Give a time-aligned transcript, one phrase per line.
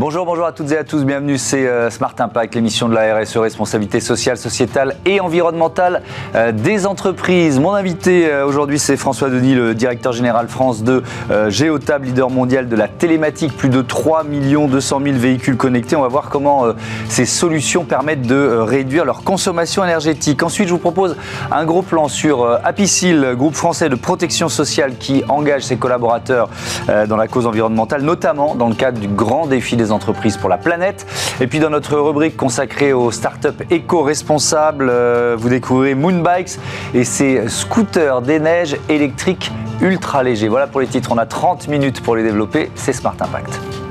[0.00, 3.18] Bonjour, bonjour à toutes et à tous, bienvenue, c'est euh, Smart Impact, l'émission de la
[3.18, 6.00] RSE, responsabilité sociale, sociétale et environnementale
[6.34, 7.60] euh, des entreprises.
[7.60, 11.02] Mon invité euh, aujourd'hui, c'est François Denis, le directeur général France de
[11.48, 15.96] Géotab, leader mondial de la télématique, plus de 3 200 000 véhicules connectés.
[15.96, 16.64] On va voir comment
[17.10, 20.42] ces solutions permettent de réduire leur consommation énergétique.
[20.42, 21.14] Ensuite, je vous propose
[21.52, 26.48] un gros plan sur Apicil, groupe français de protection sociale qui engage ses collaborateurs
[27.06, 30.58] dans la cause environnementale, notamment dans le cadre du grand défi des entreprises pour la
[30.58, 31.06] planète.
[31.40, 36.58] Et puis dans notre rubrique consacrée aux startups éco-responsables, euh, vous découvrez Moonbikes
[36.94, 40.48] et ses scooters des neiges électriques ultra légers.
[40.48, 43.89] Voilà pour les titres, on a 30 minutes pour les développer, c'est Smart Impact.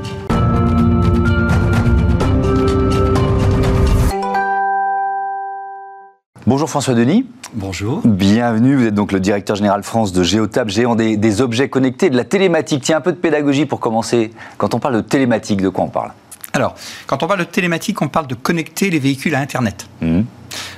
[6.49, 7.27] Bonjour François Denis.
[7.53, 8.01] Bonjour.
[8.03, 12.09] Bienvenue, vous êtes donc le directeur général France de Géotab, géant des, des, objets connectés,
[12.09, 12.81] de la télématique.
[12.81, 14.31] Tiens, un peu de pédagogie pour commencer.
[14.57, 16.11] Quand on parle de télématique, de quoi on parle?
[16.53, 16.73] Alors,
[17.05, 19.87] quand on parle de télématique, on parle de connecter les véhicules à Internet.
[20.01, 20.21] Mmh.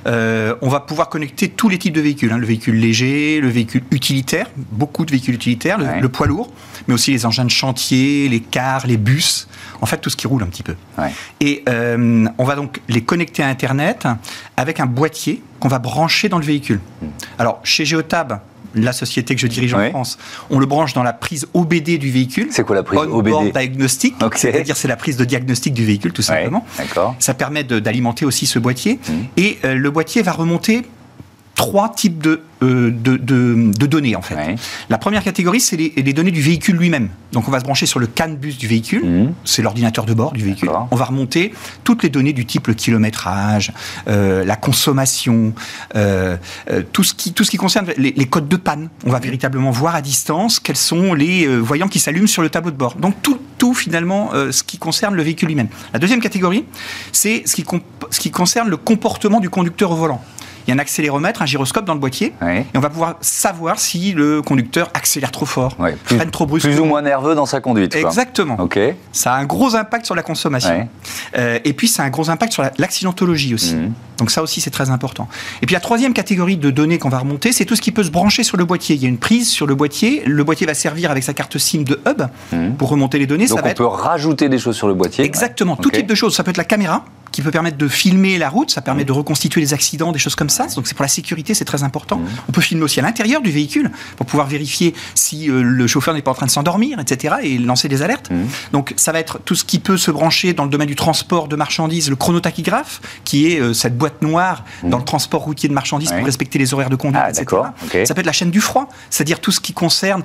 [0.07, 2.37] Euh, on va pouvoir connecter tous les types de véhicules, hein.
[2.37, 6.51] le véhicule léger, le véhicule utilitaire, beaucoup de véhicules utilitaires, le, poids lourd,
[6.87, 9.47] mais aussi les engins de chantier, les cars, les bus,
[9.81, 10.75] en fait tout ce qui roule un petit peu.
[11.39, 14.07] Et euh, on va donc les connecter à Internet
[14.57, 16.79] avec un boîtier qu'on va brancher dans le véhicule.
[17.01, 17.07] Hmm.
[17.37, 18.39] Alors chez Geotab,
[18.75, 20.17] la société que je dirige en France,
[20.49, 22.47] on le branche dans la prise OBD du véhicule.
[22.51, 26.13] C'est quoi la prise On OBD Diagnostic, c'est-à-dire c'est la prise de diagnostic du véhicule
[26.13, 26.65] tout simplement.
[27.19, 29.13] Ça permet d'alimenter aussi ce boîtier hmm.
[29.37, 30.83] et euh, le boîtier va remonter
[31.55, 34.35] trois types de euh, de, de, données en fait.
[34.87, 37.09] La première catégorie, c'est les, les, données du véhicule lui-même.
[37.31, 39.33] Donc on va se brancher sur le CAN bus du véhicule, mmh.
[39.45, 40.69] c'est l'ordinateur de bord du véhicule.
[40.91, 43.73] On va remonter toutes les données du type le kilométrage,
[44.07, 45.53] euh, la consommation,
[45.95, 46.37] euh,
[46.91, 48.89] tout, ce qui, tout ce qui concerne les, les, codes de panne.
[49.07, 52.69] On va véritablement voir à distance quels sont les voyants qui s'allument sur le tableau
[52.69, 52.93] de bord.
[52.93, 55.69] Donc tout, tout finalement ce qui concerne le véhicule lui-même.
[55.93, 56.65] La deuxième catégorie,
[57.11, 57.65] c'est ce qui,
[58.11, 60.23] ce qui concerne le comportement du conducteur au volant
[60.65, 63.79] il y a un accéléromètre, un gyroscope dans le boîtier, et on va pouvoir savoir
[63.79, 66.73] si le conducteur accélère trop fort, freine trop brusquement.
[66.73, 67.95] Plus ou moins nerveux dans sa conduite.
[67.95, 68.57] Exactement.
[69.11, 70.87] Ça a un gros impact sur la consommation.
[71.37, 73.75] Euh, et puis, ça a un gros impact sur l'accidentologie aussi.
[73.75, 73.93] Mhm.
[74.21, 75.27] Donc ça aussi, c'est très important.
[75.63, 78.03] Et puis la troisième catégorie de données qu'on va remonter, c'est tout ce qui peut
[78.03, 78.95] se brancher sur le boîtier.
[78.95, 80.21] Il y a une prise sur le boîtier.
[80.27, 82.75] Le boîtier va servir avec sa carte SIM de hub mhm.
[82.75, 83.47] pour remonter les données.
[83.47, 85.25] Donc on peut rajouter des choses sur le boîtier.
[85.25, 85.75] Exactement.
[85.75, 86.35] Tout type de choses.
[86.35, 89.11] Ça peut être la caméra qui peut permettre de filmer la route, ça permet de
[89.11, 90.67] reconstituer les accidents, des choses comme ça.
[90.67, 92.17] Donc c'est pour la sécurité, c'est très important.
[92.17, 92.27] Mmh.
[92.49, 96.13] On peut filmer aussi à l'intérieur du véhicule pour pouvoir vérifier si euh, le chauffeur
[96.13, 97.35] n'est pas en train de s'endormir, etc.
[97.43, 98.29] et lancer des alertes.
[98.29, 98.43] Mmh.
[98.73, 101.47] Donc ça va être tout ce qui peut se brancher dans le domaine du transport
[101.47, 105.73] de marchandises, le chronotachygraphe, qui est euh, cette boîte noire dans le transport routier de
[105.73, 107.45] marchandises pour respecter les horaires de conduite, ah, etc.
[108.05, 110.23] Ça peut être la chaîne du froid, c'est-à-dire tout ce qui concerne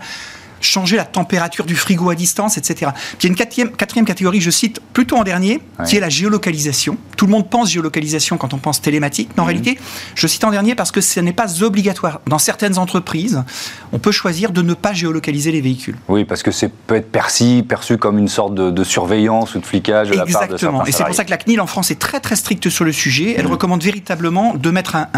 [0.61, 2.91] changer la température du frigo à distance, etc.
[3.19, 6.01] Puis il y a une quatrième, quatrième catégorie, je cite plutôt en dernier, qui est
[6.01, 6.97] la géolocalisation.
[7.17, 9.49] Tout le monde pense géolocalisation quand on pense télématique, mais en mhm.
[9.49, 9.79] réalité,
[10.15, 12.21] je cite en dernier parce que ce n'est pas obligatoire.
[12.27, 13.43] Dans certaines entreprises,
[13.93, 15.97] on peut choisir de ne pas géolocaliser les véhicules.
[16.09, 19.67] Oui, parce que c'est peut être perçu, perçu comme une sorte de, surveillance ou de
[19.67, 20.87] flicage de la part de Exactement.
[20.87, 22.93] Et c'est pour ça que la CNIL en France est très très stricte sur le
[22.93, 23.35] sujet.
[23.37, 23.53] Elle mhm.
[23.53, 25.09] recommande véritablement de mettre un,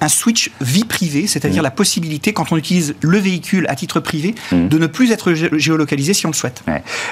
[0.00, 1.64] un, switch vie privée, c'est-à-dire mhm.
[1.64, 6.14] la possibilité, quand on utilise le véhicule à titre privé, de ne plus être géolocalisé
[6.14, 6.62] si on le souhaite.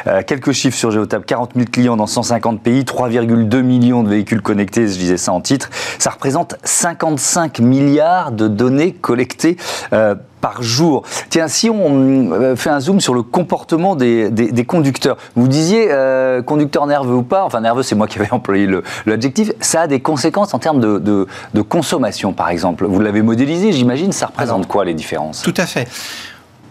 [0.06, 4.42] Euh, quelques chiffres sur Géotab 40 000 clients dans 150 pays, 3,2 millions de véhicules
[4.42, 5.70] connectés, je disais ça en titre.
[5.98, 9.56] Ça représente 55 milliards de données collectées.
[9.92, 10.14] Euh,
[10.46, 11.02] par jour.
[11.28, 16.40] Tiens, si on euh, fait un zoom sur le comportement des, conducteurs, vous disiez euh,
[16.40, 18.68] conducteur nerveux ou pas, enfin nerveux c'est moi qui avais employé
[19.06, 22.86] l'adjectif, ça a des conséquences en termes de, de consommation par exemple.
[22.86, 25.42] Vous l'avez modélisé, j'imagine, ça représente quoi les différences?
[25.42, 25.88] Tout à fait.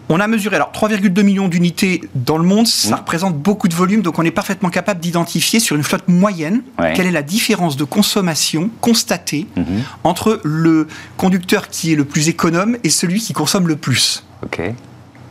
[0.08, 2.98] On a mesuré alors 3,2 millions d'unités dans le monde, ça mmh.
[3.00, 6.62] représente beaucoup de volume, donc on est parfaitement capable d'identifier sur une flotte moyenne
[6.94, 9.62] quelle est la différence de consommation constatée mmh.
[10.04, 14.24] entre le conducteur qui est le plus économe et celui qui consomme le plus.
[14.44, 14.60] Ok.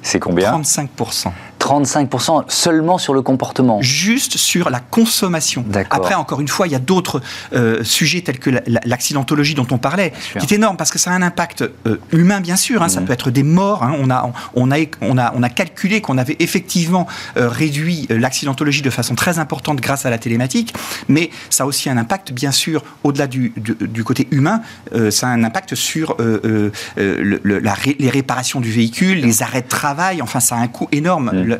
[0.02, 0.60] C'est combien?
[0.60, 1.32] 35%.
[1.66, 3.82] 35% seulement sur le comportement.
[3.82, 5.66] Juste sur la consommation.
[5.90, 7.22] Après, encore une fois, il y a d'autres
[7.54, 8.52] euh, sujets tels que
[8.86, 12.40] l'accidentologie dont on parlait, qui est énorme parce que ça a un impact euh, humain,
[12.40, 12.84] bien sûr.
[12.84, 13.08] Hein, Ça mhm.
[13.08, 13.84] peut être des morts.
[13.84, 13.96] Hein.
[14.00, 17.08] on, a, on, a, on, a, on a calculé qu'on avait effectivement
[17.38, 20.74] euh, réduit l'accidentologie de façon très importante grâce à la télématique,
[21.08, 24.62] mais ça a aussi un impact, bien sûr, au-delà du, du, côté humain,
[25.10, 30.22] ça a un impact sur le, la les réparations du véhicule, les arrêts de travail.
[30.22, 31.55] Enfin, ça a un coût énorme.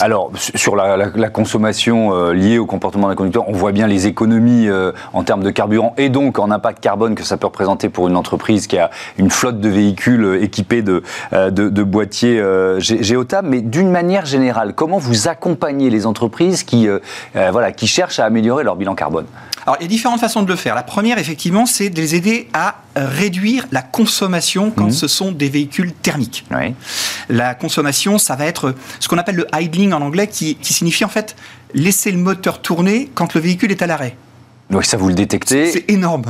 [0.00, 4.68] Alors, sur la, consommation euh, liée au comportement d'un conducteur, on voit bien les économies
[4.68, 8.08] euh, en termes de carburant et donc en impact carbone que ça peut représenter pour
[8.08, 11.02] une entreprise qui a une flotte de véhicules euh, équipés de,
[11.32, 12.42] de, boîtiers
[12.78, 13.48] géotables.
[13.48, 16.88] Mais d'une manière générale, comment vous accompagnez les entreprises qui,
[17.34, 19.26] voilà, qui cherchent à améliorer leur bilan carbone?
[19.66, 20.76] Alors, il y a différentes façons de le faire.
[20.76, 24.92] La première, effectivement, c'est de les aider à réduire la consommation quand mhm.
[24.92, 26.44] ce sont des véhicules thermiques.
[27.28, 31.04] La consommation, ça va être ce qu'on appelle le idling en anglais, qui, qui signifie
[31.04, 31.34] en fait
[31.74, 34.16] laisser le moteur tourner quand le véhicule est à l'arrêt.
[34.70, 36.24] Donc ça vous le détectez C'est énorme.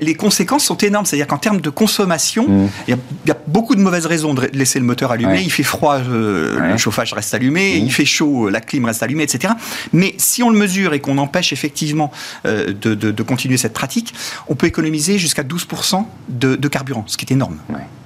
[0.00, 1.06] les conséquences sont énormes.
[1.06, 2.68] C'est-à-dire qu'en termes de consommation, mm.
[2.88, 2.96] il
[3.26, 5.40] y, a beaucoup de mauvaises raisons de laisser le moteur allumé.
[5.42, 7.80] Il fait froid, euh, le chauffage reste allumé.
[7.80, 7.84] Mm.
[7.84, 9.54] Il fait chaud, la clim reste allumée, etc.
[9.92, 12.10] Mais si on le mesure et qu'on empêche effectivement
[12.46, 14.14] euh, de, continuer cette pratique,
[14.48, 17.58] on peut économiser jusqu'à 12% de, de, carburant, ce qui est énorme.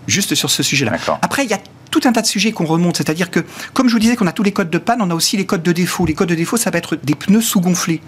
[0.06, 0.92] Juste sur ce sujet-là.
[1.22, 2.98] Après, il y a tout un tas de sujets qu'on remonte.
[2.98, 3.40] C'est-à-dire que,
[3.72, 5.46] comme je vous disais qu'on a tous les codes de panne, on a aussi les
[5.46, 6.04] codes de défaut.
[6.04, 8.02] Les codes de défaut, ça va être des pneus sous-gonflés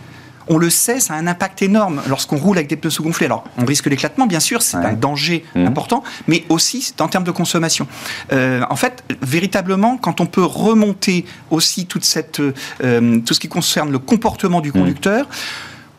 [0.48, 3.26] on le sait, ça a un impact énorme lorsqu'on roule avec des pneus sous-gonflés.
[3.26, 5.66] Alors, on risque l'éclatement, bien sûr, c'est un danger mmh.
[5.66, 7.86] important, mais aussi en termes de consommation.
[8.32, 13.48] Euh, en fait, véritablement, quand on peut remonter aussi toute cette, euh, tout ce qui
[13.48, 14.72] concerne le comportement du mmh.
[14.72, 15.28] conducteur,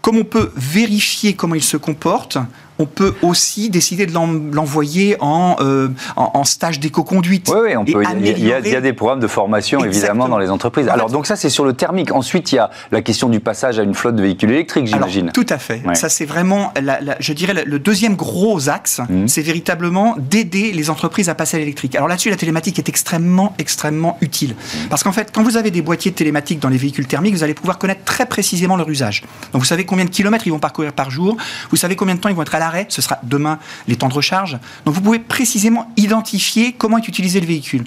[0.02, 2.38] comme on peut vérifier comment il se comporte,
[2.80, 7.50] on peut aussi décider de l'envoyer en, euh, en, stage d'éco-conduite.
[7.54, 10.88] Oui, oui, Il y, a des programmes de formation, évidemment, dans les entreprises.
[10.88, 12.12] Alors, donc ça, c'est sur le thermique.
[12.12, 15.32] Ensuite, il y a la question du passage à une flotte de véhicules électriques, j'imagine.
[15.34, 15.82] Tout à fait.
[15.94, 16.74] Ça, c'est vraiment,
[17.20, 19.28] je dirais, le deuxième gros axe, mmh.
[19.28, 21.96] c'est véritablement d'aider les entreprises à passer à l'électrique.
[21.96, 24.52] Alors là-dessus, la télématique est extrêmement, extrêmement utile.
[24.52, 24.88] Mmh.
[24.90, 27.44] Parce qu'en fait, quand vous avez des boîtiers de télématique dans les véhicules thermiques, vous
[27.44, 29.24] allez pouvoir connaître très précisément leur usage.
[29.54, 31.38] Donc, vous savez combien de kilomètres ils vont parcourir par jour,
[31.70, 34.10] vous savez combien de temps ils vont être à la ce sera demain les temps
[34.10, 34.60] de recharge.
[34.86, 37.84] Donc vous pouvez précisément identifier comment est utilisé le véhicule.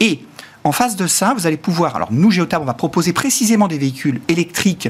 [0.00, 0.20] Et
[0.64, 3.78] en face de ça, vous allez pouvoir, alors nous, Geotab, on va proposer précisément des
[3.78, 4.88] véhicules électriques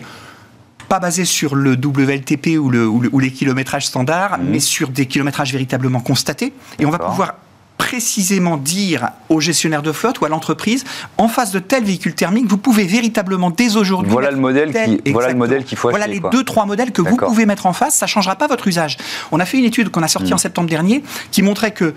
[0.89, 4.43] pas basés sur le WLTP ou, le, ou, les kilométrages standards, mmh.
[4.51, 6.53] mais sur des kilométrages véritablement constatés.
[6.81, 7.37] Et on va pouvoir
[7.81, 10.85] précisément dire au gestionnaire de flotte ou à l'entreprise,
[11.17, 14.13] en face de tel véhicule thermique, vous pouvez véritablement dès aujourd'hui.
[14.13, 17.01] Voilà le modèle qui, voilà le modèle qu'il faut Voilà les deux trois modèles que
[17.01, 17.95] vous pouvez mettre en face.
[17.95, 18.99] Ça changera pas votre usage.
[19.33, 20.35] On a fait une étude qu'on a sortie hmm.
[20.35, 21.95] en septembre dernier qui montrait que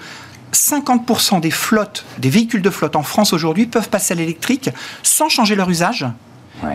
[0.53, 4.69] 50% des flottes, des véhicules de flotte en France aujourd'hui peuvent passer à l'électrique
[5.01, 6.07] sans changer leur usage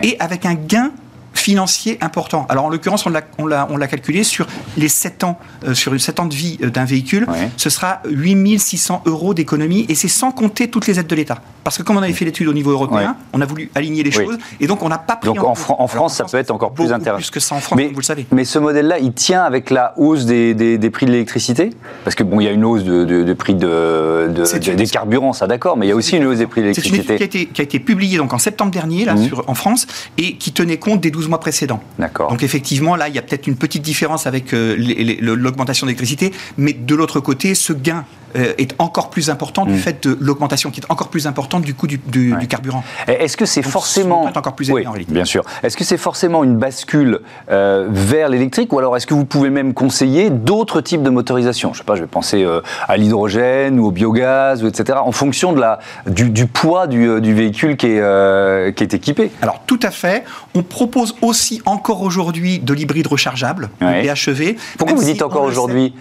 [0.03, 0.91] et avec un gain
[1.39, 2.45] financier important.
[2.49, 4.45] Alors en l'occurrence, on l'a calculé sur
[4.77, 7.27] les 7 ans, euh, sur 7 ans de vie euh, d'un véhicule,
[7.57, 11.41] ce sera 8600 euros d'économie et c'est sans compter toutes les aides de l'État.
[11.63, 14.11] Parce que comme on avait fait l'étude au niveau européen, on a voulu aligner les
[14.11, 16.73] choses et donc on n'a pas pris donc en, en, France, ça peut être encore
[16.73, 17.17] plus intéressant.
[17.17, 18.25] Plus que ça en France, mais, vous le savez.
[18.31, 21.69] Mais ce modèle-là, il tient avec la hausse des, des, prix de l'électricité?
[22.03, 25.47] Parce que bon, il y a une hausse de, de, prix de, des carburants, ça
[25.47, 26.97] d'accord, mais il y a aussi une hausse des prix de l'électricité.
[26.97, 29.13] C'est une étude qui a, été, qui a été publiée donc en septembre dernier là,
[29.13, 29.25] mmh.
[29.25, 29.85] sur, en France
[30.17, 31.81] et qui tenait compte des 12 mois précédents.
[31.97, 32.29] D'accord.
[32.29, 34.75] Donc effectivement, là, il y a peut-être une petite différence avec euh,
[35.19, 38.05] l'augmentation d'électricité, mais de l'autre côté, ce gain
[38.35, 39.77] euh, est encore plus important du mm.
[39.77, 41.99] fait de l'augmentation qui est encore plus importante du coût du,
[42.47, 42.83] carburant.
[43.07, 45.43] Est-ce que c'est forcément encore plus en réalité Bien sûr.
[45.63, 49.49] Est-ce que c'est forcément une bascule euh, vers l'électrique ou alors est-ce que vous pouvez
[49.49, 51.73] même conseiller d'autres types de motorisation?
[51.73, 52.45] Je sais pas, je vais penser
[52.87, 54.99] à l'hydrogène ou au biogaz ou etc.
[55.01, 59.31] En fonction de la du, poids du, véhicule qui est qui est équipé.
[59.41, 60.23] Alors tout à fait.
[60.53, 64.55] On propose aussi encore aujourd'hui de l'hybride rechargeable, le BHEV.
[64.77, 65.93] Pourquoi vous dites encore aujourd'hui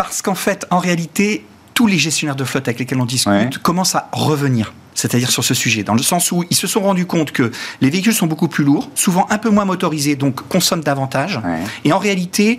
[0.00, 1.44] parce qu'en fait, en réalité,
[1.74, 5.54] tous les gestionnaires de flotte avec lesquels on discute commencent à revenir c'est-à-dire sur ce
[5.54, 7.50] sujet, dans le sens où ils se sont rendus compte que
[7.80, 11.40] les véhicules sont beaucoup plus lourds, souvent un peu moins motorisés, donc consomment davantage.
[11.84, 12.58] Et en réalité,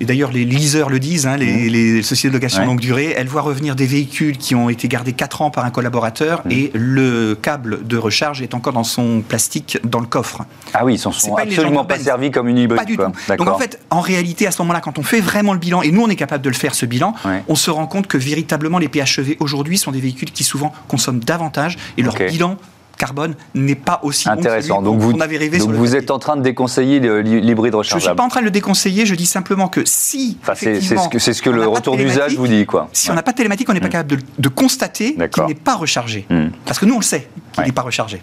[0.00, 3.42] et d'ailleurs les leasers le disent, hein, les, sociétés de location longue durée, elles voient
[3.42, 7.86] revenir des véhicules qui ont été gardés 4 ans par un collaborateur et le câble
[7.86, 10.44] de recharge est encore dans son plastique dans le coffre.
[10.72, 12.80] Ah oui, ils sont, sont absolument pas servis comme une hybride.
[12.80, 13.02] Pas du tout.
[13.36, 15.90] Donc en fait, en réalité, à ce moment-là, quand on fait vraiment le bilan, et
[15.90, 17.14] nous on est capable de le faire ce bilan,
[17.48, 21.20] on se rend compte que véritablement les PHEV aujourd'hui sont des véhicules qui souvent consomment
[21.20, 22.56] davantage et leur bilan
[23.00, 24.82] carbone n'est pas aussi intéressant.
[24.82, 28.02] donc vous, avait rêvé donc vous êtes en train de déconseiller l'hybride rechargeable.
[28.02, 29.06] Je ne suis pas en train de le déconseiller.
[29.06, 32.66] Je dis simplement que si c'est ce que, ce que le retour d'usage vous dit
[32.66, 32.88] quoi.
[32.92, 33.90] Si on n'a pas de télématique, on n'est pas mm.
[33.90, 36.26] capable de, constater qu'il n'est pas rechargé.
[36.28, 36.48] Mm.
[36.66, 38.20] Parce que nous on le sait qu'il n'est pas rechargé.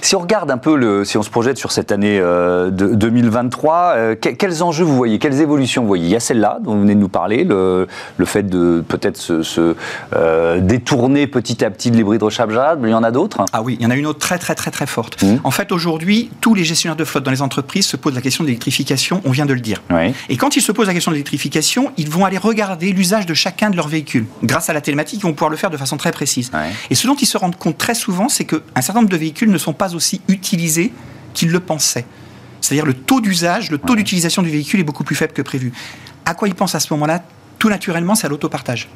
[0.00, 2.94] Si on regarde un peu le, si on se projette sur cette année euh, de
[2.94, 6.04] 2023, euh, quels enjeux vous voyez, quelles évolutions vous voyez?
[6.04, 9.16] Il y a celle-là dont vous venez de nous parler, le, le fait de peut-être
[9.16, 9.74] se,
[10.14, 12.88] euh, détourner petit à petit de l'hybride rechargeable.
[12.88, 13.44] Il y en a d'autres?
[13.52, 15.22] Ah oui, il y en a une autre très très très très forte.
[15.22, 15.38] Mmh.
[15.42, 18.44] En fait, aujourd'hui, tous les gestionnaires de flotte dans les entreprises se posent la question
[18.44, 19.82] de l'électrification, on vient de le dire.
[20.28, 23.34] Et quand ils se posent la question de l'électrification, ils vont aller regarder l'usage de
[23.34, 24.26] chacun de leurs véhicules.
[24.44, 26.50] Grâce à la télématique, ils vont pouvoir le faire de façon très précise.
[26.90, 29.16] Et ce dont ils se rendent compte très souvent, c'est que un certain nombre de
[29.16, 30.92] véhicules ne sont pas aussi utilisés
[31.34, 32.06] qu'ils le pensaient.
[32.60, 35.72] C'est-à-dire le taux d'usage, le taux d'utilisation du véhicule est beaucoup plus faible que prévu.
[36.24, 37.22] À quoi ils pensent à ce moment-là?
[37.58, 38.88] Tout naturellement, c'est à l'autopartage.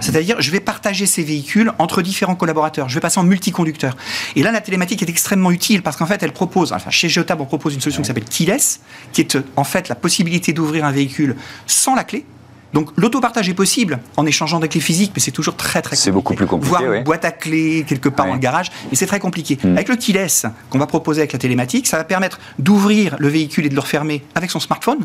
[0.00, 2.88] C'est-à-dire, je vais partager ces véhicules entre différents collaborateurs.
[2.88, 3.96] Je vais passer en multiconducteur.
[4.36, 7.40] Et là, la télématique est extrêmement utile parce qu'en fait, elle propose, enfin, chez Geotab,
[7.40, 8.80] on propose une solution qui s'appelle Keyless,
[9.12, 12.24] qui est en fait la possibilité d'ouvrir un véhicule sans la clé.
[12.72, 16.04] Donc l'autopartage est possible en échangeant des clés physiques, mais c'est toujours très très compliqué.
[16.04, 16.68] C'est beaucoup plus compliqué.
[16.68, 19.58] Voir une boîte à clés quelque part dans le garage, mais c'est très compliqué.
[19.62, 19.74] Hmm.
[19.74, 23.66] Avec le keyless qu'on va proposer avec la télématique, ça va permettre d'ouvrir le véhicule
[23.66, 25.04] et de le refermer avec son smartphone,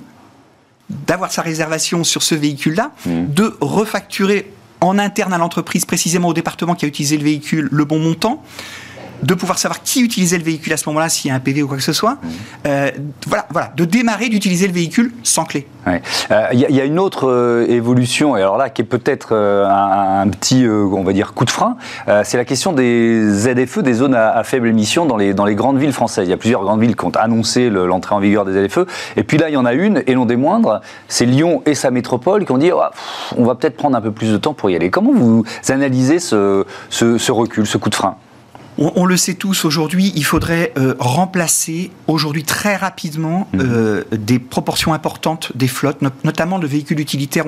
[1.08, 3.34] d'avoir sa réservation sur ce véhicule-là, hmm.
[3.34, 4.52] de refacturer
[4.82, 8.44] en interne à l'entreprise, précisément au département qui a utilisé le véhicule, le bon montant
[9.26, 11.64] de pouvoir savoir qui utilisait le véhicule à ce moment-là, s'il y a un PV
[11.64, 12.14] ou quoi que ce soit.
[12.14, 12.28] Mmh.
[12.68, 12.92] Euh,
[13.28, 15.68] voilà, voilà, de démarrer d'utiliser le véhicule sans clé.
[15.88, 16.02] Il
[16.32, 20.66] euh, y, a une autre euh, évolution, et alors là, qui est peut-être un, petit,
[20.68, 21.78] on va dire, coup de frein,
[22.24, 25.78] c'est la question des ZFE, des zones à, faible émission dans les, dans les grandes
[25.78, 26.28] villes françaises.
[26.28, 28.80] Il y a plusieurs grandes villes qui ont annoncé l'entrée en vigueur des ZFE,
[29.16, 31.76] et puis là, il y en a une, et non des moindres, c'est Lyon et
[31.76, 32.82] sa métropole qui ont dit, oh,
[33.38, 34.90] on va peut-être prendre un peu plus de temps pour y aller.
[34.90, 38.18] Comment vous analysez ce, ce recul, ce coup de frein?
[38.78, 43.62] On, le sait tous aujourd'hui, il faudrait euh, remplacer aujourd'hui très rapidement mhm.
[43.62, 47.46] euh, des proportions importantes des flottes, notamment de véhicules utilitaires.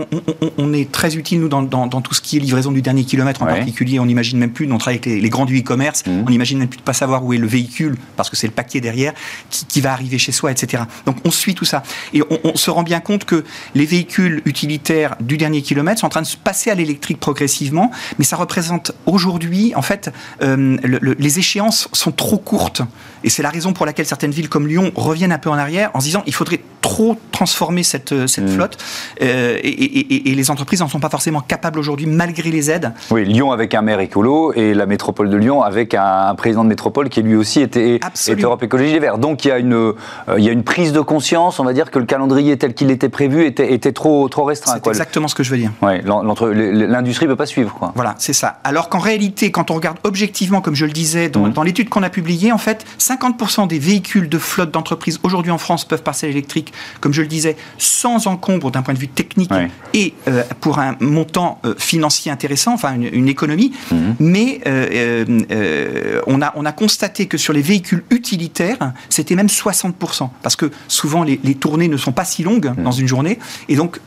[0.57, 3.45] On, est très utile, nous, dans, tout ce qui est livraison du dernier kilomètre en
[3.45, 3.99] particulier.
[3.99, 6.23] On n'imagine même plus, on travaille avec les, grands du e-commerce, mhm.
[6.25, 8.53] on n'imagine même plus de pas savoir où est le véhicule, parce que c'est le
[8.53, 9.13] paquet derrière,
[9.49, 10.83] qui, va arriver chez soi, etc.
[11.05, 11.83] Donc on suit tout ça.
[12.13, 13.43] Et on, se rend bien compte que
[13.75, 17.91] les véhicules utilitaires du dernier kilomètre sont en train de se passer à l'électrique progressivement,
[18.17, 22.81] mais ça représente aujourd'hui, en fait, euh, le les échéances sont trop courtes.
[23.23, 25.89] Et c'est la raison pour laquelle certaines villes comme Lyon reviennent un peu en arrière
[25.93, 28.55] en se disant il faudrait trop transformer cette, euh, cette mmh.
[28.55, 28.77] flotte.
[29.21, 32.93] Euh, et, les entreprises n'en sont pas forcément capables aujourd'hui, malgré les aides.
[33.09, 36.69] Oui, Lyon avec un maire écolo et la métropole de Lyon avec un, président de
[36.69, 37.99] métropole qui lui aussi était,
[38.41, 39.17] Europe Écologie Les Verts.
[39.17, 39.93] Donc il y, a une, euh,
[40.37, 42.91] il y a une prise de conscience, on va dire que le calendrier tel qu'il
[42.91, 44.79] était prévu était, était trop, trop restreint.
[44.81, 45.71] C'est exactement ce que je veux dire.
[45.81, 47.73] Oui, l'industrie ne peut pas suivre.
[47.73, 47.91] Quoi.
[47.95, 48.59] Voilà, c'est ça.
[48.63, 51.53] Alors qu'en réalité, quand on regarde objectivement, comme je le disais, dans, mmh.
[51.53, 55.57] dans l'étude qu'on a publiée, en fait, 50% des véhicules de flotte d'entreprise aujourd'hui en
[55.57, 59.07] France peuvent passer à l'électrique, comme je le disais, sans encombre d'un point de vue
[59.07, 59.51] technique
[59.93, 63.73] et euh, pour un montant euh, financier intéressant, enfin une, économie.
[63.91, 64.15] Mhm.
[64.19, 70.29] Mais euh, on, a, on a constaté que sur les véhicules utilitaires, c'était même 60%,
[70.41, 72.83] parce que souvent les, tournées ne sont pas si longues mhm.
[72.83, 73.99] dans une journée, et donc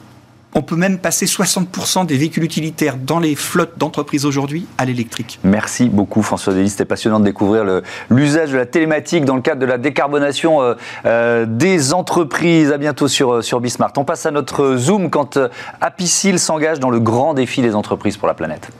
[0.61, 5.41] on peut même passer 60% des véhicules utilitaires dans les flottes d'entreprises aujourd'hui à l'électrique.
[5.43, 7.65] Merci beaucoup François Delis, c'était passionnant de découvrir
[8.11, 10.75] l'usage de la télématique dans le cadre de la décarbonation euh,
[11.07, 12.73] euh, des entreprises.
[12.73, 13.93] À bientôt sur, euh, sur Bismart.
[13.97, 15.39] On passe à notre Zoom quand
[15.81, 18.71] Apicil s'engage dans le grand défi des entreprises pour la planète.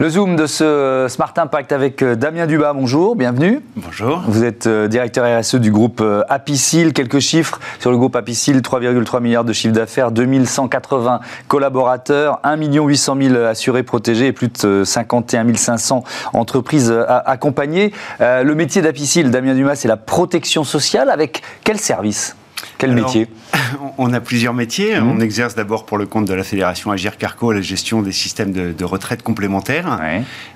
[0.00, 3.60] Le Zoom de ce Smart Impact avec euh, Damien Dubas, bonjour, bienvenue.
[3.76, 4.24] Bonjour.
[4.26, 6.92] Vous êtes euh, directeur RSE du groupe euh, Apicil.
[6.92, 13.16] Quelques chiffres sur le groupe Apicil 3,3 milliards de chiffre d'affaires, 2180 collaborateurs, 1 800
[13.22, 17.92] 000 assurés protégés et plus de 51 500 entreprises accompagnées.
[18.18, 22.34] Le métier d'Apicil, Damien Dumas, c'est la protection sociale avec quel service?
[22.78, 23.28] Quel métier
[23.98, 25.00] On a plusieurs métiers.
[25.00, 25.10] Mmh.
[25.10, 28.52] On exerce d'abord pour le compte de la Fédération Agir Carco la gestion des systèmes
[28.52, 30.00] de, retraite complémentaires.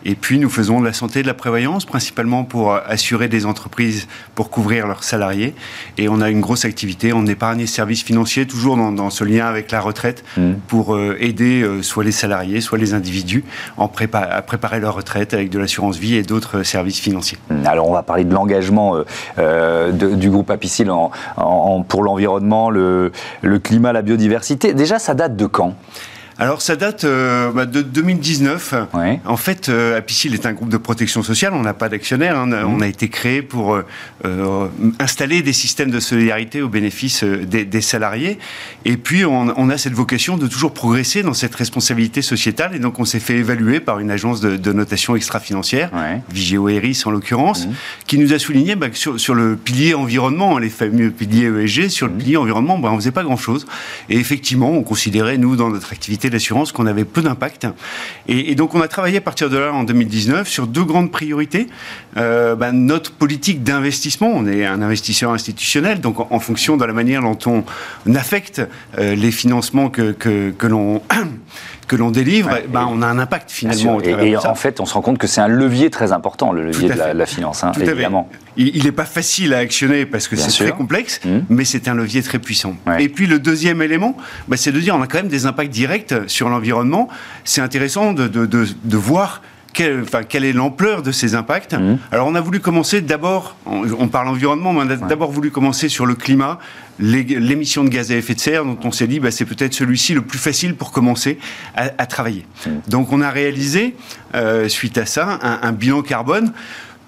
[0.05, 3.47] Et puis nous faisons de la santé et de la prévoyance, principalement pour assurer des
[3.47, 5.55] entreprises pour couvrir leurs salariés.
[5.97, 9.47] Et on a une grosse activité en épargne et services financiers, toujours dans, ce lien
[9.47, 10.53] avec la retraite, mmh.
[10.67, 13.45] pour euh, aider euh, soit les salariés, soit les individus
[13.77, 17.39] en à préparer leur retraite avec de l'assurance vie et d'autres services financiers.
[17.51, 17.67] Mmh.
[17.67, 18.97] Alors on va parler de l'engagement
[19.39, 23.11] euh, du groupe Apicil en, en, pour l'environnement, le,
[23.63, 24.75] climat, la biodiversité.
[24.75, 25.75] Déjà, ça date de quand?
[26.41, 28.75] Alors ça date euh, bah, de 2019.
[29.25, 31.53] En fait, euh, Apicil est un groupe de protection sociale.
[31.53, 32.39] On n'a pas d'actionnaire.
[32.39, 32.47] Hein.
[32.47, 32.75] Mmh.
[32.75, 33.85] On a été créé pour euh,
[34.25, 34.69] euh,
[35.01, 38.39] installer des systèmes de solidarité au bénéfice des, des salariés.
[38.85, 42.77] Et puis on, on, a cette vocation de toujours progresser dans cette responsabilité sociétale.
[42.77, 46.21] Et donc on s'est fait évaluer par une agence de, de notation extra-financière, ouais.
[46.31, 47.71] Vigeo Eris en l'occurrence, mmh.
[48.07, 51.89] qui nous a souligné bah, que sur, sur, le pilier environnement, les fameux piliers ESG,
[51.89, 52.19] sur le mmh.
[52.19, 53.67] pilier environnement, bah, on faisait pas grand-chose.
[54.09, 57.67] Et effectivement, on considérait nous dans notre activité d'assurance qu'on avait peu d'impact.
[58.27, 61.69] Et, donc on a travaillé à partir de là en 2019 sur deux grandes priorités.
[62.17, 66.93] Euh, ben, notre politique d'investissement, on est un investisseur institutionnel, donc en, fonction de la
[66.93, 67.39] manière dont
[68.07, 68.63] on affecte
[68.99, 71.03] euh, les financements que, que, que l'on
[71.89, 74.01] que l'on délivre, ben, on a un impact finalement.
[74.01, 76.91] et, en fait, on se rend compte que c'est un levier très important, le levier
[76.91, 78.29] de la, finance, hein, évidemment.
[78.57, 81.39] Il n'est pas facile à actionner parce que c'est très complexe, mmh.
[81.49, 82.75] mais c'est un levier très puissant.
[82.99, 84.17] Et puis le deuxième élément,
[84.49, 87.09] ben, c'est de dire on a quand même des impacts directs sur l'environnement.
[87.45, 91.99] C'est intéressant de, de, de, de voir quelle est l'ampleur de ces impacts mmh.
[92.11, 95.89] Alors, on a voulu commencer d'abord, on, parle environnement, mais on a d'abord voulu commencer
[95.89, 96.59] sur le climat,
[96.99, 100.15] l'émission de gaz à effet de serre, dont on s'est dit, bah, c'est peut-être celui-ci
[100.15, 101.39] le plus facile pour commencer
[101.77, 102.45] à, travailler.
[102.67, 102.71] Mmh.
[102.89, 103.95] Donc, on a réalisé,
[104.35, 106.53] euh, suite à ça, un bilan carbone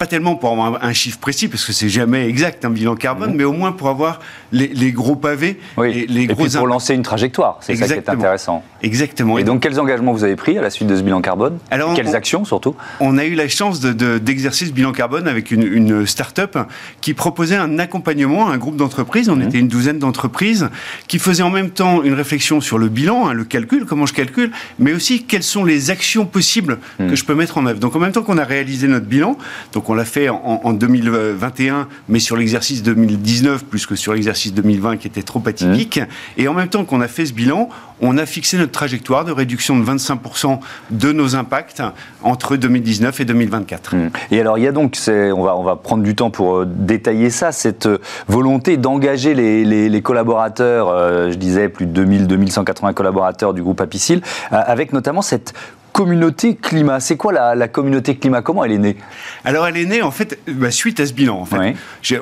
[0.01, 3.35] pas tellement pour avoir un, chiffre précis, parce que c'est jamais exact un bilan carbone,
[3.35, 7.03] mais au moins pour avoir les, gros pavés, et les gros et pour lancer une
[7.03, 8.65] trajectoire, c'est ça qui est intéressant.
[8.83, 9.37] Exactement.
[9.37, 11.93] Et donc quels engagements vous avez pris à la suite de ce bilan carbone Alors,
[11.93, 15.71] Quelles actions surtout On a eu la chance d'exercer de, ce bilan carbone avec une,
[15.71, 16.57] une start-up
[17.03, 19.29] qui proposait un accompagnement à un groupe d'entreprises.
[19.29, 19.49] On mhm.
[19.49, 20.71] était une douzaine d'entreprises
[21.09, 24.15] qui faisaient en même temps une réflexion sur le bilan, hein, le calcul, comment je
[24.15, 27.15] calcule, mais aussi quelles sont les actions possibles que mhm.
[27.15, 27.81] je peux mettre en œuvre.
[27.81, 29.37] Donc en même temps qu'on a réalisé notre bilan,
[29.75, 34.99] donc on l'a fait en, 2021, mais sur l'exercice 2019 plus que sur l'exercice 2020
[34.99, 35.99] qui était trop atypique.
[35.99, 36.07] Mmh.
[36.37, 37.69] Et en même temps qu'on a fait ce bilan,
[38.01, 40.61] on a fixé notre trajectoire de réduction de 25%
[40.93, 41.83] de nos impacts
[42.23, 43.97] entre 2019 et 2024.
[43.97, 44.11] Mmh.
[44.31, 46.67] Et alors, il y a donc, on va, on va prendre du temps pour euh,
[46.67, 52.93] détailler ça, cette euh, volonté d'engager les, collaborateurs, euh, je disais plus de 2000, 2180
[52.93, 55.53] collaborateurs du groupe Apicil, avec notamment cette
[55.93, 57.01] communauté climat.
[57.01, 58.43] C'est quoi la, communauté climat?
[58.43, 58.97] Comment elle est née?
[59.45, 61.41] Alors elle est née en fait bah, suite à ce bilan.
[61.41, 61.75] En fait.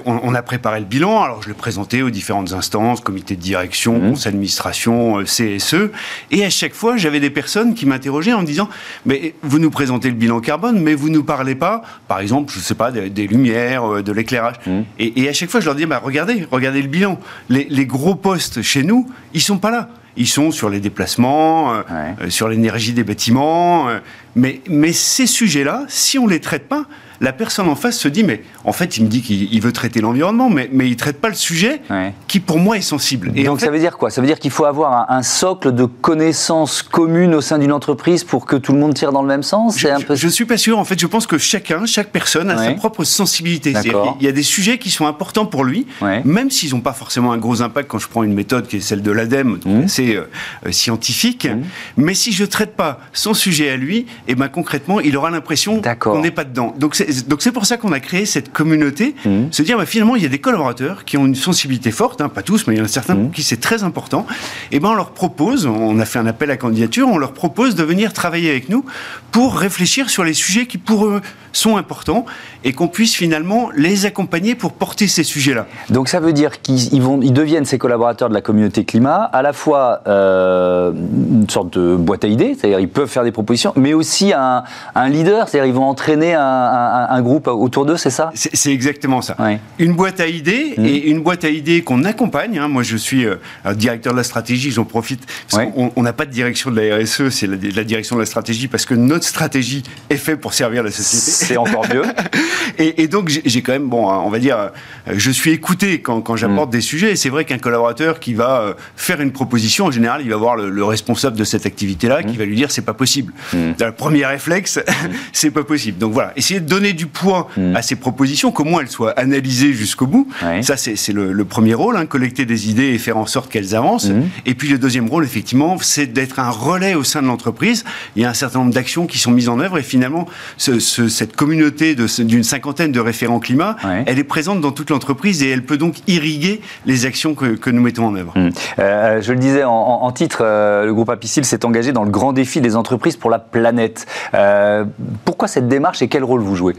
[0.05, 3.99] On, a préparé le bilan, alors je l'ai présenté aux différentes instances, comité de direction,
[3.99, 4.11] mmh.
[4.11, 5.91] conseil d'administration, euh, CSE,
[6.31, 8.69] et à chaque fois j'avais des personnes qui m'interrogeaient en me disant
[9.07, 12.61] mais vous nous présentez le bilan carbone, mais vous nous parlez pas, par exemple, je
[12.61, 14.57] sais pas, des, lumières, euh, de l'éclairage.
[14.67, 14.81] Mmh.
[14.99, 17.19] Et, à chaque fois je leur dis bah regardez, regardez le bilan.
[17.49, 21.75] Les, les gros postes chez nous, ils sont pas là ils sont sur les déplacements,
[21.75, 21.83] euh,
[22.21, 23.89] euh, sur l'énergie des bâtiments.
[23.89, 23.99] Euh,
[24.37, 26.87] mais, mais ces sujets-là, si on ne les traite pas,
[27.21, 30.01] la personne en face se dit, mais en fait, il me dit qu'il veut traiter
[30.01, 31.81] l'environnement, mais, mais il ne traite pas le sujet
[32.27, 33.33] qui, pour moi, est sensible.
[33.35, 34.11] Et Donc, ça veut dire quoi?
[34.11, 38.25] Ça veut dire qu'il faut avoir un, socle de connaissances communes au sein d'une entreprise
[38.25, 39.79] pour que tout le monde tire dans le même sens?
[39.79, 40.79] Je ne suis pas sûr.
[40.79, 43.75] En fait, je pense que chacun, chaque personne a sa propre sensibilité.
[44.21, 45.87] Il y a des sujets qui sont importants pour lui,
[46.25, 48.81] même s'ils n'ont pas forcément un gros impact quand je prends une méthode qui est
[48.81, 49.85] celle de l'ADEME, mmh.
[49.85, 50.29] assez euh,
[50.67, 51.47] euh, scientifique.
[51.47, 51.63] Mmh.
[51.97, 55.17] Mais si je ne traite pas son sujet à lui, et eh ben, concrètement, il
[55.17, 56.75] aura l'impression qu'on n'est pas dedans.
[56.79, 56.95] Donc,
[57.27, 59.45] donc c'est pour ça qu'on a créé cette communauté, mmh.
[59.51, 62.29] se dire bah, finalement il y a des collaborateurs qui ont une sensibilité forte, hein,
[62.29, 63.23] pas tous, mais il y en a certains mmh.
[63.23, 64.27] pour qui c'est très important.
[64.73, 67.75] Et ben on leur propose, on a fait un appel à candidature, on leur propose
[67.75, 68.85] de venir travailler avec nous
[69.33, 71.21] pour réfléchir sur les sujets qui pour eux
[71.53, 72.25] sont importants
[72.65, 75.67] et qu'on puisse finalement les accompagner pour porter ces sujets-là.
[75.91, 79.43] Donc ça veut dire qu'ils vont, ils deviennent ces collaborateurs de la communauté climat, à
[79.43, 83.73] la fois euh, une sorte de boîte à idées, c'est-à-dire ils peuvent faire des propositions,
[83.77, 84.65] mais aussi un,
[85.09, 88.31] leader, c'est-à-dire ils vont entraîner un, groupe autour d'eux, c'est ça?
[88.35, 89.37] C'est exactement ça.
[89.79, 90.85] Une boîte à idées mmh.
[90.85, 92.59] et une boîte à idées qu'on accompagne.
[92.59, 92.69] Hein.
[92.69, 93.37] Moi, je suis euh,
[93.75, 95.27] directeur de la stratégie, j'en profite.
[95.53, 98.69] on n'a pas de direction de la RSE, c'est la, la direction de la stratégie
[98.69, 102.03] parce que notre stratégie est faite pour servir la société c'est encore mieux.
[102.79, 104.69] et, donc, j'ai quand même, bon, hein, on va dire, euh,
[105.15, 106.73] je suis écouté quand, quand j'apporte mm.
[106.73, 107.13] des sujets.
[107.13, 110.37] Et c'est vrai qu'un collaborateur qui va euh, faire une proposition, en général, il va
[110.37, 112.39] voir le, responsable de cette activité-là qui mm.
[112.39, 113.33] va lui dire c'est pas possible.
[113.53, 113.73] Mm.
[113.81, 114.81] Le premier réflexe,
[115.33, 115.99] c'est pas possible.
[115.99, 120.07] Donc voilà, essayer de donner du poids à ces propositions, comment elles soient analysées jusqu'au
[120.07, 120.29] bout.
[120.63, 124.11] Ça, c'est le, premier rôle, hein, collecter des idées et faire en sorte qu'elles avancent.
[124.47, 127.85] Et puis le deuxième rôle, effectivement, c'est d'être un relais au sein de l'entreprise.
[128.17, 130.79] Il y a un certain nombre d'actions qui sont mises en œuvre et finalement, ce,
[130.79, 135.65] cette communauté d'une cinquantaine de référents climat, elle est présente dans toute l'entreprise et elle
[135.65, 138.33] peut donc irriguer les actions que, nous mettons en œuvre.
[138.37, 138.51] Hum.
[138.79, 142.33] Euh, je le disais en, titre, euh, le groupe Apicil s'est engagé dans le grand
[142.33, 144.07] défi des entreprises pour la planète.
[144.35, 144.85] Euh,
[145.25, 146.75] pourquoi cette démarche et quel rôle vous jouez?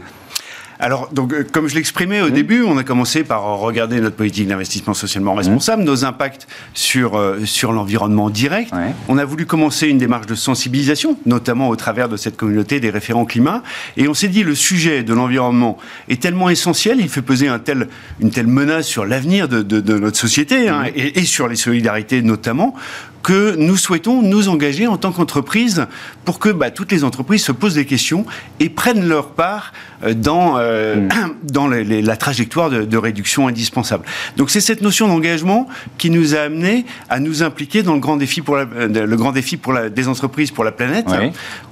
[0.80, 2.32] Alors, donc, euh, comme je l'exprimais au mmh.
[2.32, 5.86] début, on a commencé par regarder notre politique d'investissement socialement responsable, mmh.
[5.86, 8.72] nos impacts sur, euh, sur l'environnement direct.
[9.08, 12.90] On a voulu commencer une démarche de sensibilisation, notamment au travers de cette communauté des
[12.90, 13.62] référents climat.
[13.96, 15.76] Et on s'est dit, le sujet de l'environnement
[16.08, 17.88] est tellement essentiel, il fait peser un tel,
[18.20, 20.92] une telle menace sur l'avenir de, de, notre société hein, mmh.
[20.96, 22.74] et, et, sur les solidarités notamment,
[23.22, 25.86] que nous souhaitons nous engager en tant qu'entreprise
[26.24, 28.24] pour que bah, toutes les entreprises se posent des questions
[28.60, 31.08] et prennent leur part euh, dans, euh, mm.
[31.42, 34.04] dans la trajectoire de, réduction indispensable.
[34.36, 38.16] Donc c'est cette notion d'engagement qui nous a amené à nous impliquer dans le grand
[38.16, 41.06] défi pour la, euh, le grand défi pour la, des entreprises pour la planète.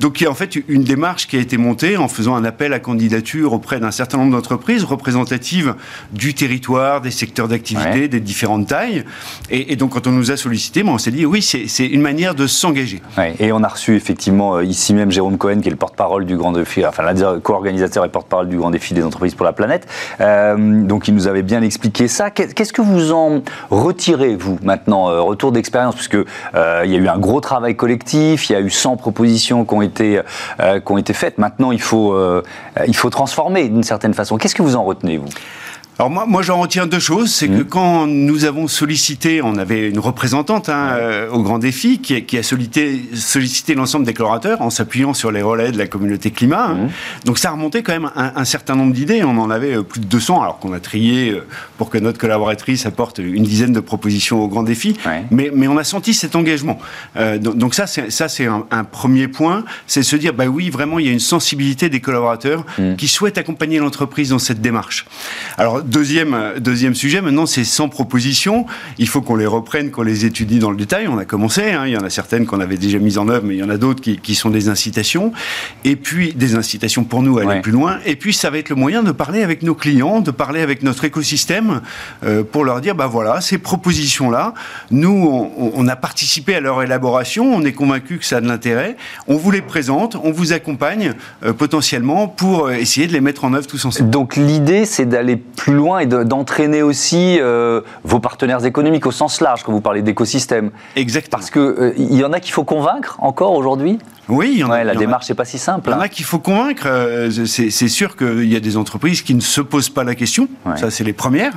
[0.00, 2.72] Donc qui est en fait une démarche qui a été montée en faisant un appel
[2.72, 5.74] à candidature auprès d'un certain nombre d'entreprises représentatives
[6.12, 9.04] du territoire, des secteurs d'activité, des différentes tailles.
[9.50, 12.35] Et, donc quand on nous a sollicité, bah, on s'est dit oui c'est une manière
[12.35, 13.01] de s'engager.
[13.38, 16.53] et on a reçu effectivement ici même Jérôme Cohen, qui est le porte-parole du Grand
[16.53, 17.05] Défi, enfin
[17.42, 19.87] co-organisateur et porte-parole du Grand Défi des entreprises pour la planète.
[20.18, 22.31] donc il nous avait bien expliqué ça.
[22.31, 27.18] Qu'est-ce que vous en retirez, vous, maintenant Retour d'expérience, puisque il y a eu un
[27.18, 30.20] gros travail collectif, il y a eu 100 propositions qui ont été,
[30.59, 31.38] qui ont été faites.
[31.38, 32.16] Maintenant, il faut,
[32.87, 34.37] il faut transformer d'une certaine façon.
[34.37, 35.29] Qu'est-ce que vous en retenez, vous?
[35.98, 37.32] Alors moi, moi j'en retiens deux choses.
[37.32, 37.64] C'est que mmh.
[37.64, 42.38] quand nous avons sollicité, on avait une représentante hein, euh, au Grand Défi qui, qui
[42.38, 46.66] a sollicité, sollicité l'ensemble des collaborateurs en s'appuyant sur les relais de la communauté climat.
[46.66, 46.74] Hein.
[46.74, 46.88] Mmh.
[47.24, 49.24] Donc ça remontait quand même un, un certain nombre d'idées.
[49.24, 51.44] On en avait euh, plus de 200 alors qu'on a trié euh,
[51.78, 54.96] pour que notre collaboratrice apporte une dizaine de propositions au Grand Défi.
[55.32, 56.78] Mais, mais on a senti cet engagement.
[57.16, 59.64] Euh, donc, ça, c'est, ça, c'est un, un, premier point.
[59.88, 62.94] C'est se dire, bah oui, vraiment, il y a une sensibilité des collaborateurs mmh.
[62.94, 65.04] qui souhaitent accompagner l'entreprise dans cette démarche.
[65.56, 68.66] Alors Deuxième, deuxième sujet, maintenant, c'est sans propositions.
[68.98, 71.09] Il faut qu'on les reprenne, qu'on les étudie dans le détail.
[71.09, 71.85] On a commencé, hein.
[71.87, 73.70] il y en a certaines qu'on avait déjà mises en œuvre, mais il y en
[73.70, 75.33] a d'autres qui, qui, sont des incitations.
[75.85, 78.01] Et puis, des incitations pour nous à aller plus loin.
[78.05, 80.83] Et puis, ça va être le moyen de parler avec nos clients, de parler avec
[80.83, 81.81] notre écosystème,
[82.22, 84.53] euh, pour leur dire, bah voilà, ces propositions-là,
[84.90, 85.11] nous,
[85.57, 88.96] on, on, a participé à leur élaboration, on est convaincu que ça a de l'intérêt,
[89.27, 93.44] on vous les présente, on vous accompagne euh, potentiellement pour euh, essayer de les mettre
[93.44, 94.11] en œuvre tous ensemble.
[94.11, 99.40] Donc, l'idée, c'est d'aller plus loin et d'entraîner aussi euh, vos partenaires économiques au sens
[99.40, 100.70] large, quand vous parlez d'écosystème.
[100.96, 101.30] Exactement.
[101.30, 103.98] Parce qu'il euh, il y en a qu'il faut convaincre encore aujourd'hui?
[104.28, 105.88] Oui, il y en a, la démarche n'est pas si simple.
[105.88, 106.08] Il y en a hein.
[106.08, 106.84] qu'il faut convaincre.
[106.86, 110.48] Euh, c'est sûr qu'il y a des entreprises qui ne se posent pas la question.
[110.76, 111.54] Ça, c'est les premières.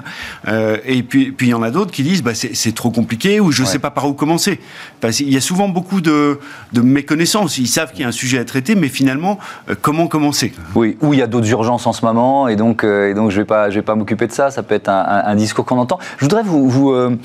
[0.47, 3.39] Euh, et puis, puis il y en a d'autres qui disent bah, c'est trop compliqué
[3.39, 4.59] ou je ne sais pas par où commencer.
[5.01, 6.39] Parce il y a souvent beaucoup de,
[6.71, 7.57] de méconnaissances.
[7.57, 9.37] Ils savent qu'il y a un sujet à traiter, mais finalement,
[9.69, 10.53] euh, comment commencer?
[10.75, 13.37] Oui, ou il y a d'autres urgences en ce moment, et donc, et donc je
[13.37, 14.49] ne vais pas, je vais pas m'occuper de ça.
[14.49, 15.99] Ça peut être un, discours qu'on entend.
[16.17, 17.17] Je voudrais vous, vous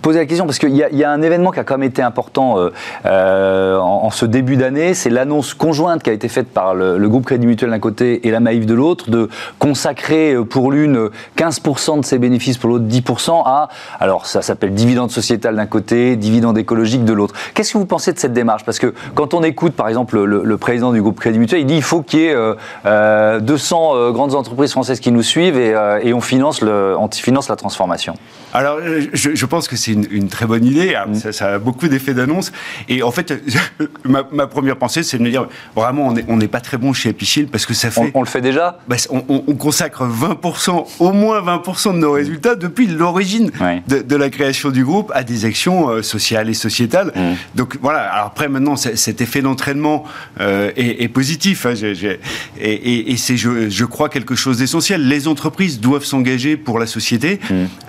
[0.00, 2.02] poser la question, parce qu'il y, y, a un événement qui a quand même été
[2.02, 2.56] important
[3.04, 7.26] en, en ce début d'année, c'est l'annonce conjointe qui a été faite par le, groupe
[7.26, 9.28] Crédit Mutuel d'un côté et la Maïf de l'autre, de
[9.58, 14.74] consacrer euh, pour l'une 15% de ses bénéfices, pour l'autre 10% à, alors ça s'appelle
[14.74, 17.34] dividende sociétal d'un côté, dividende écologique de l'autre.
[17.54, 18.64] Qu'est-ce que vous pensez de cette démarche?
[18.64, 21.76] Parce que quand on écoute par exemple le, président du groupe Crédit Mutuel, il dit
[21.76, 22.36] il faut qu'il y ait 200
[22.86, 23.40] euh,
[23.96, 28.14] euh, grandes entreprises françaises qui nous suivent et, on finance la transformation.
[28.54, 28.78] Alors
[29.12, 31.14] je, pense que c'est une, très bonne idée, mm.
[31.14, 32.52] ça, ça, a beaucoup d'effets d'annonce
[32.88, 33.34] et en fait
[34.04, 37.10] ma, ma première pensée, c'est de me dire, vraiment, on n'est pas très bon chez
[37.10, 38.12] Happy parce que ça fait.
[38.14, 38.78] On, le fait déjà?
[38.88, 43.50] Bah, on, consacre 20%, au moins 20% de nos résultats depuis l'origine
[43.88, 47.12] de, la création du groupe à des actions euh, sociales et sociétales.
[47.14, 47.56] Mmh.
[47.56, 50.04] Donc voilà, alors après, maintenant, cet effet d'entraînement
[50.40, 51.66] euh, est, positif.
[51.66, 51.74] Hein,
[52.60, 55.08] et, c'est, je, crois, quelque chose d'essentiel.
[55.08, 57.40] Les entreprises doivent s'engager pour la société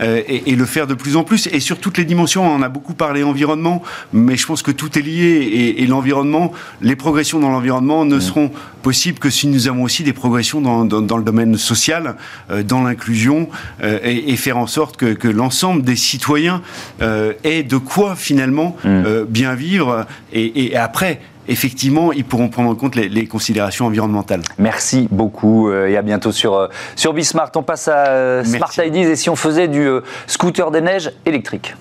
[0.01, 1.48] euh, et, le faire de plus en plus.
[1.48, 4.98] Et sur toutes les dimensions, on a beaucoup parlé environnement, mais je pense que tout
[4.98, 6.36] est lié et l'environnement
[6.82, 10.84] les progressions dans l'environnement ne seront possibles que si nous avons aussi des progressions dans,
[11.18, 12.15] le domaine social,
[12.52, 13.50] euh, dans l'inclusion,
[13.84, 16.62] euh, et, faire en sorte que, l'ensemble des citoyens
[17.02, 19.24] euh, aient de quoi finalement mm.
[19.28, 20.06] bien vivre.
[20.34, 24.41] Et, après, effectivement, ils pourront prendre en compte les, considérations environnementales.
[24.58, 27.51] Merci beaucoup et à bientôt sur, sur Bismart.
[27.55, 29.88] On passe à Smart IDs et si on faisait du
[30.27, 31.75] scooter des neiges électrique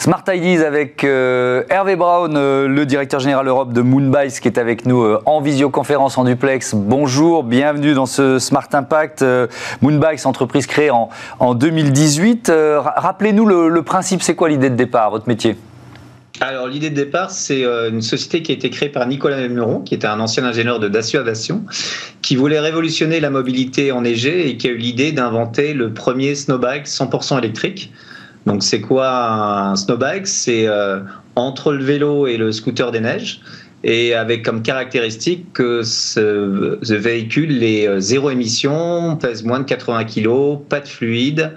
[0.00, 4.56] Smart Ideas avec euh, Hervé Brown, euh, le directeur général Europe de Moonbise, qui est
[4.56, 6.74] avec nous euh, en visioconférence en duplex.
[6.74, 9.22] Bonjour, bienvenue dans ce Smart Impact.
[9.82, 12.50] Moonbise, entreprise créée en, en 2018.
[12.50, 15.58] Rappelez-nous le, principe, c'est quoi l'idée de départ, votre métier?
[16.40, 19.94] Alors l'idée de départ, c'est une société qui a été créée par Nicolas Meron, qui
[19.94, 21.66] était un ancien ingénieur de Dacia Aviation,
[22.22, 26.86] qui voulait révolutionner la mobilité enneigée et qui a eu l'idée d'inventer le premier snowbike
[26.86, 27.92] 100% électrique.
[28.50, 30.26] Donc c'est quoi un snowbike?
[30.26, 30.98] C'est euh,
[31.36, 33.42] entre le vélo et le scooter des neiges
[33.84, 40.04] et avec comme caractéristique que ce, véhicule est euh, zéro émission, pèse moins de 80
[40.04, 41.52] kg, pas de fluide,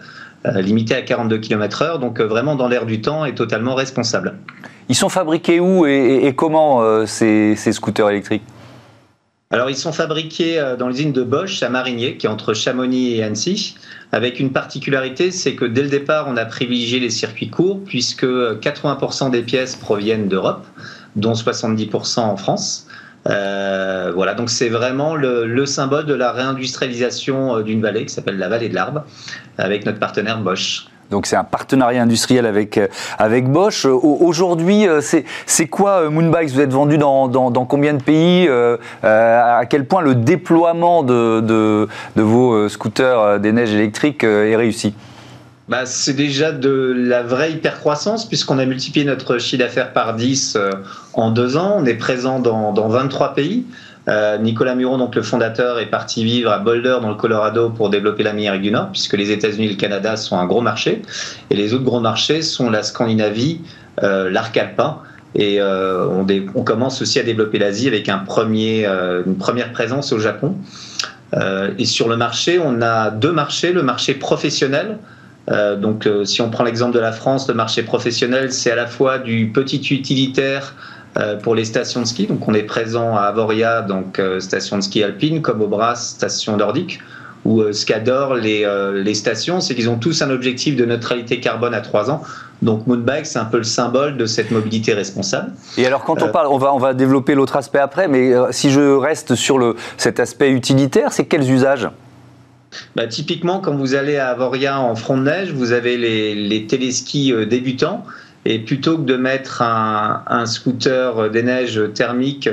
[0.45, 4.35] euh, limité à 42 km/h, donc vraiment dans l'air du temps et totalement responsable.
[4.87, 8.43] Ils sont fabriqués où et, comment ces, ces scooters électriques?
[9.53, 13.23] Alors, ils sont fabriqués dans l'usine de Bosch à Marigné, qui est entre Chamonix et
[13.23, 13.75] Annecy
[14.13, 18.25] avec une particularité, c'est que dès le départ, on a privilégié les circuits courts, puisque
[18.25, 20.67] 80% des pièces proviennent d'Europe,
[21.15, 22.87] dont 70% en France.
[23.27, 28.37] Euh, voilà, donc c'est vraiment le, symbole de la réindustrialisation euh, d'une vallée qui s'appelle
[28.37, 29.03] la vallée de l'Arbre,
[29.57, 30.85] avec notre partenaire Bosch.
[31.11, 32.87] Donc c'est un partenariat industriel avec, euh,
[33.17, 33.85] avec Bosch.
[33.85, 35.01] Aujourd'hui, euh,
[35.45, 36.51] c'est quoi Moonbikes?
[36.51, 38.49] Vous êtes vendu dans, dans, combien de pays
[39.03, 44.93] À quel point le déploiement de, de, de vos scooters des neiges électriques est réussi?
[45.69, 50.57] Bah, c'est déjà de la vraie hypercroissance puisqu'on a multiplié notre chiffre d'affaires par 10
[51.13, 51.75] en deux ans.
[51.77, 53.65] On est présent dans, dans 23 pays.
[54.09, 57.89] Euh, Nicolas Muron, donc le fondateur, est parti vivre à Boulder dans le Colorado pour
[57.89, 61.01] développer l'Amérique du Nord, puisque les États-Unis et le Canada sont un gros marché,
[61.49, 63.61] et les autres gros marchés sont la Scandinavie,
[64.03, 64.97] euh, l'arc alpin,
[65.35, 66.05] et euh,
[66.55, 70.55] on, commence aussi à développer l'Asie avec premier, une première présence au Japon.
[71.77, 74.99] et sur le marché, on a deux marchés, le marché professionnel.
[75.47, 79.17] donc, si on prend l'exemple de la France, le marché professionnel, c'est à la fois
[79.17, 80.92] du petit utilitaire euh,
[81.43, 82.27] pour les stations de ski.
[82.27, 85.95] Donc on est présent à Avoria, donc euh, station de ski alpine, comme au Bras,
[85.95, 86.99] station nordique.
[87.45, 91.39] Où euh, ce qu'adorent les, les stations, c'est qu'ils ont tous un objectif de neutralité
[91.39, 92.21] carbone à 3 ans.
[92.61, 95.51] Donc Moonbike, c'est un peu le symbole de cette mobilité responsable.
[95.77, 98.71] Et alors quand on parle, on va, on va développer l'autre aspect après, mais si
[98.71, 101.89] je reste sur le, cet aspect utilitaire, c'est quels usages?
[102.95, 106.65] Bah, typiquement, quand vous allez à Avoria en front de neige, vous avez les, les
[106.65, 108.05] téléskis débutants
[108.45, 112.49] et plutôt que de mettre un, scooter des neiges thermiques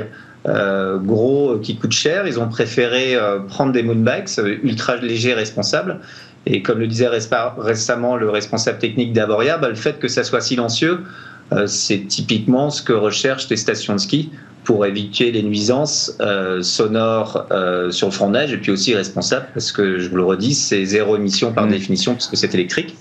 [0.47, 4.29] euh, gros qui coûte cher, ils ont préféré euh, prendre des moonbikes
[4.63, 5.99] ultra légers, responsables.
[6.47, 10.41] Et comme le disait récemment le responsable technique d'Avoria, bah, le fait que ça soit
[10.41, 11.01] silencieux,
[11.53, 14.31] euh, c'est typiquement ce que recherchent les stations de ski
[14.63, 18.93] pour éviter les nuisances euh, sonores euh, sur le front de neige et puis aussi
[18.93, 21.71] responsable parce que je vous le redis c'est zéro émission par mm.
[21.71, 22.95] définition puisque c'est électrique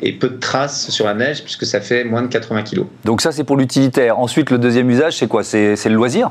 [0.00, 2.84] et peu de traces sur la neige puisque ça fait moins de 80 kg.
[3.04, 4.18] Donc ça c'est pour l'utilitaire.
[4.18, 5.44] Ensuite le deuxième usage c'est quoi?
[5.44, 6.30] C'est le loisir?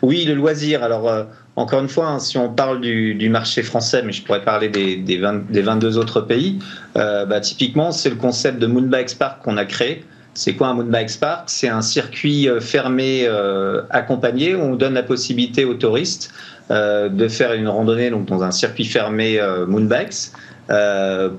[0.00, 0.82] Oui le loisir.
[0.84, 1.24] Alors euh,
[1.56, 4.96] encore une fois, hein, si on parle du, marché français, mais je pourrais parler des,
[4.96, 6.58] des, 22 autres pays,
[6.94, 10.04] bah, typiquement c'est le concept de Moonbike Spark qu'on a créé.
[10.36, 11.44] C'est quoi un Moonbike Spark?
[11.46, 16.30] C'est un circuit euh, fermé euh, accompagné où on donne la possibilité aux touristes
[16.70, 20.32] euh, de faire une randonnée donc, dans un circuit fermé Moonbikes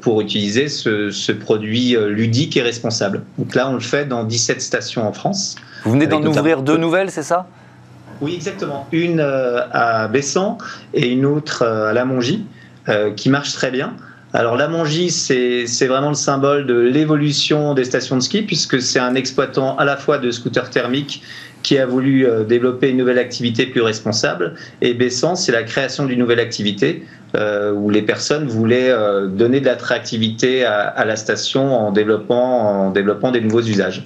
[0.02, 3.24] pour utiliser ce, produit ludique et responsable.
[3.38, 5.56] Donc là, on le fait dans 17 stations en France.
[5.84, 7.46] Vous venez d'en ouvrir deux nouvelles, c'est ça?
[8.20, 8.88] Oui, exactement.
[8.92, 10.58] Une à Bessan
[10.94, 12.46] et une autre à La Mongie,
[13.16, 13.94] qui marchent très bien.
[14.34, 19.00] Alors la Mongie, c'est vraiment le symbole de l'évolution des stations de ski, puisque c'est
[19.00, 21.24] un exploitant à la fois de scooters thermiques
[21.64, 24.54] qui a voulu euh, développer une nouvelle activité plus responsable.
[24.82, 27.04] Et Bessan, c'est la création d'une nouvelle activité
[27.36, 32.92] euh, où les personnes voulaient euh, donner de l'attractivité à, la station en développant, en
[32.92, 34.04] développant des nouveaux usages.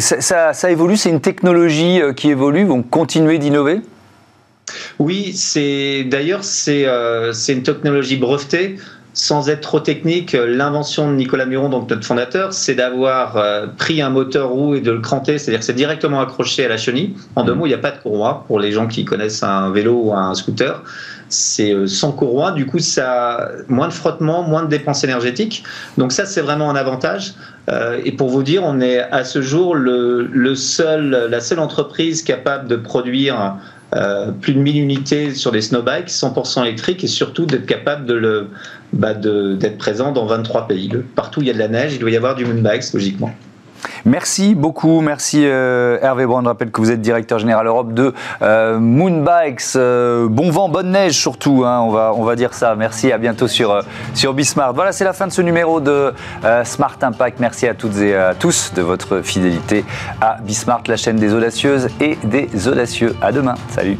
[0.00, 3.80] ça, ça, évolue, c'est une technologie qui évolue, vont continuer d'innover?
[4.98, 6.84] Oui, c'est d'ailleurs c'est
[7.48, 8.76] une technologie brevetée
[9.16, 13.66] sans être trop technique, euh, l'invention de Nicolas Muron, donc notre fondateur, c'est d'avoir euh,
[13.66, 16.76] pris un moteur roue et de le cranter, c'est-à-dire que c'est directement accroché à la
[16.76, 17.14] chenille.
[17.34, 17.58] En deux mmh.
[17.58, 20.12] mots, il n'y a pas de courroie pour les gens qui connaissent un vélo ou
[20.12, 20.82] un scooter.
[21.30, 25.64] C'est euh, sans courroie, du coup, ça a moins de frottement, moins de dépenses énergétiques.
[25.96, 27.32] Donc ça, c'est vraiment un avantage.
[28.04, 32.68] et pour vous dire, on est à ce jour le seul, la seule entreprise capable
[32.68, 33.56] de produire
[33.94, 38.14] euh, plus de 1000 unités sur des snowbikes 100% électriques et surtout d'être capable de
[38.14, 38.48] le,
[38.92, 40.90] bah d'être présent dans 23 pays.
[41.14, 43.32] Partout où il y a de la neige, il doit y avoir du moonbikes logiquement.
[44.04, 46.42] Merci beaucoup, merci euh, Hervé Brun.
[46.42, 49.76] Je rappelle que vous êtes directeur général Europe de euh, Moonbikes.
[50.30, 52.74] bon vent, bonne neige surtout, hein, on, va, on va dire ça.
[52.76, 53.82] Merci, à bientôt sur,
[54.14, 54.74] sur Bismart.
[54.74, 56.12] Voilà, c'est la fin de ce numéro de
[56.64, 57.40] Smart Impact.
[57.40, 59.84] Merci à toutes et à tous de votre fidélité
[60.20, 63.14] à Bismart, la chaîne des audacieuses et des audacieux.
[63.20, 63.98] À demain, salut.